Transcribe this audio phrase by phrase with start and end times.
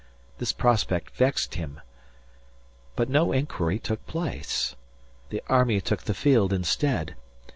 [0.39, 1.79] This prospect vexed him.
[2.95, 4.75] But no inquiry took place.
[5.29, 7.13] The army took the field instead.